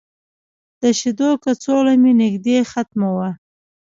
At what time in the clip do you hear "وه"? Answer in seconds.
3.17-3.29